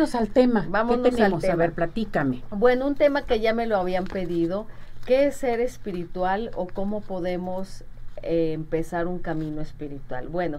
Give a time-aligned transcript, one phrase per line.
[0.00, 0.66] Vámonos al tema.
[0.68, 1.44] Vámonos ¿Qué al tenemos?
[1.44, 2.42] A ver, platícame.
[2.50, 4.66] Bueno, un tema que ya me lo habían pedido,
[5.06, 7.84] ¿qué es ser espiritual o cómo podemos
[8.24, 10.26] eh, empezar un camino espiritual?
[10.26, 10.58] Bueno,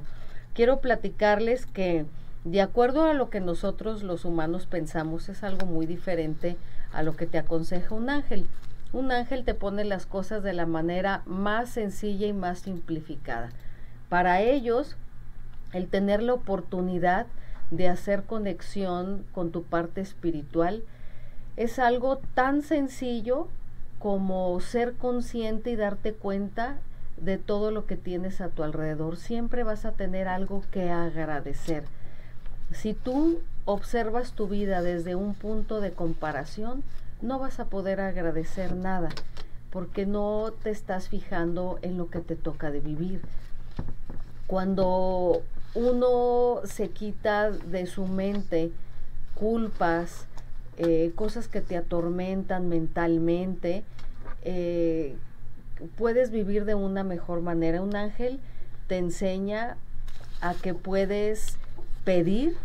[0.53, 2.05] quiero platicarles que
[2.45, 6.55] de acuerdo a lo que nosotros los humanos pensamos es algo muy diferente
[6.93, 8.47] a lo que te aconseja un ángel.
[8.93, 13.49] Un ángel te pone las cosas de la manera más sencilla y más simplificada.
[14.07, 14.95] Para ellos,
[15.73, 17.44] el tener la oportunidad de
[17.89, 20.83] hacer conexión con tu parte espiritual
[21.57, 23.47] es algo tan sencillo
[23.99, 26.77] como ser consciente y darte cuenta
[27.17, 29.17] de todo lo que tienes a tu alrededor.
[29.17, 31.85] Siempre vas a tener algo que agradecer.
[32.71, 36.83] Si tú observas tu vida desde un punto de comparación,
[37.21, 39.09] no vas a poder agradecer nada
[39.71, 43.21] porque no te estás fijando en lo que te toca de vivir.
[44.47, 45.41] Cuando
[45.75, 48.71] uno se quita de su mente
[49.35, 50.25] culpas,
[50.77, 53.83] eh, cosas que te atormentan mentalmente,
[54.41, 55.15] eh,
[55.97, 57.81] puedes vivir de una mejor manera.
[57.81, 58.39] Un ángel
[58.87, 59.77] te enseña
[60.41, 61.57] a que puedes
[62.05, 62.55] pedir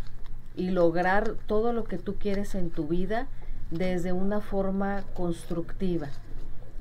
[0.54, 3.26] y lograr todo lo que tú quieres en tu vida
[3.70, 6.08] desde una forma constructiva.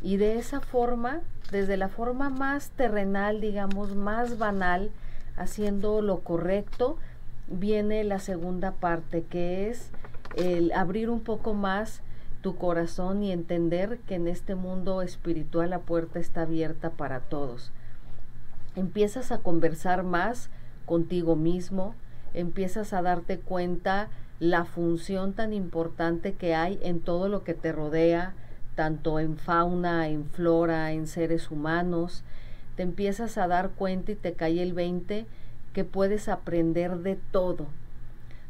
[0.01, 4.91] Y de esa forma, desde la forma más terrenal, digamos, más banal,
[5.39, 6.97] haciendo lo correcto,
[7.47, 9.89] viene la segunda parte, que es
[10.35, 12.03] el abrir un poco más
[12.41, 17.71] tu corazón y entender que en este mundo espiritual la puerta está abierta para todos.
[18.75, 20.49] Empiezas a conversar más
[20.85, 21.95] contigo mismo,
[22.33, 27.71] empiezas a darte cuenta la función tan importante que hay en todo lo que te
[27.71, 28.33] rodea,
[28.75, 32.23] tanto en fauna, en flora, en seres humanos,
[32.79, 35.25] te empiezas a dar cuenta y te cae el 20
[35.73, 37.67] que puedes aprender de todo,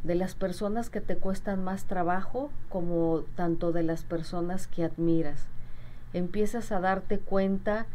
[0.03, 5.47] de las personas que te cuestan más trabajo como tanto de las personas que admiras.
[6.13, 7.87] Empiezas a darte cuenta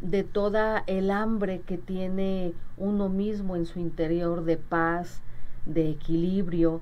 [0.00, 5.20] de toda el hambre que tiene uno mismo en su interior de paz,
[5.66, 6.80] de equilibrio,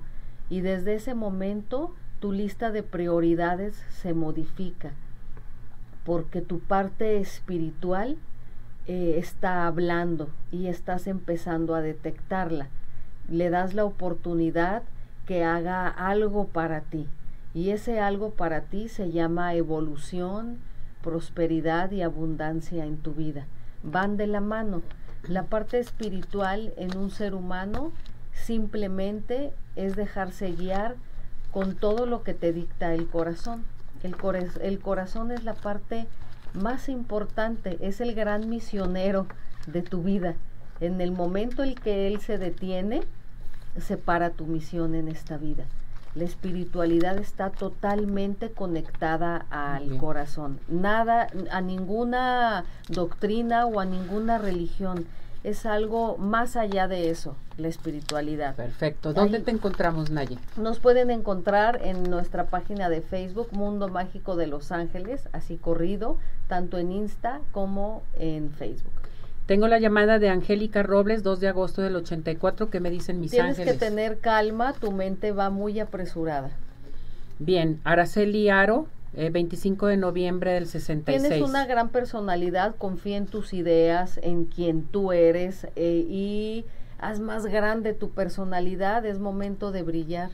[0.49, 4.93] y desde ese momento tu lista de prioridades se modifica,
[6.05, 8.17] porque tu parte espiritual
[8.93, 12.67] eh, está hablando y estás empezando a detectarla.
[13.29, 14.83] Le das la oportunidad
[15.27, 17.07] que haga algo para ti.
[17.55, 20.59] Y ese algo para ti se llama evolución,
[21.03, 23.47] prosperidad y abundancia en tu vida.
[23.85, 24.83] Van de la mano.
[25.23, 27.93] La parte espiritual en un ser humano
[28.33, 30.97] simplemente es dejarse guiar
[31.53, 33.63] con todo lo que te dicta el corazón.
[34.03, 36.09] El, core el corazón es la parte
[36.55, 39.27] más importante, es el gran misionero
[39.67, 40.35] de tu vida.
[40.81, 43.03] En el momento en que él se detiene,
[43.79, 45.65] separa tu misión en esta vida.
[46.15, 49.99] La espiritualidad está totalmente conectada al Bien.
[49.99, 50.59] corazón.
[50.69, 55.07] Nada, a ninguna doctrina o a ninguna religión.
[55.43, 58.55] Es algo más allá de eso, la espiritualidad.
[58.57, 59.15] Perfecto.
[59.15, 60.37] ¿Dónde Ahí- te encontramos, Naye?
[60.59, 66.19] Nos pueden encontrar en nuestra página de Facebook, Mundo Mágico de Los Ángeles, así corrido,
[66.47, 68.93] tanto en Insta como en Facebook.
[69.47, 73.31] Tengo la llamada de Angélica Robles, 2 de agosto del 84, que me dicen mis
[73.31, 73.73] Tienes ángeles.
[73.73, 76.51] que tener calma, tu mente va muy apresurada.
[77.39, 81.29] Bien, Araceli Aro, eh, 25 de noviembre del 66.
[81.29, 86.65] Tienes una gran personalidad, confía en tus ideas, en quien tú eres eh, y
[86.99, 90.31] haz más grande tu personalidad, es momento de brillar.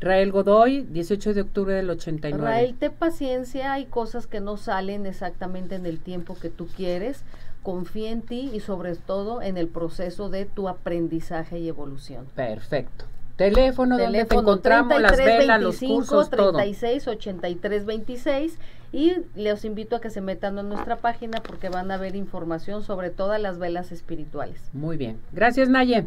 [0.00, 2.44] Rael Godoy, 18 de octubre del 89.
[2.44, 7.22] Rael, ten paciencia, hay cosas que no salen exactamente en el tiempo que tú quieres.
[7.62, 12.26] Confía en ti y sobre todo en el proceso de tu aprendizaje y evolución.
[12.34, 13.04] Perfecto.
[13.36, 16.52] Teléfono, donde te Teléfono encontramos, las 33 velas, los 25 cursos, todo.
[16.52, 18.58] 36 83 26
[18.92, 22.82] y les invito a que se metan a nuestra página porque van a ver información
[22.82, 24.60] sobre todas las velas espirituales.
[24.74, 25.18] Muy bien.
[25.32, 25.96] Gracias, Naye.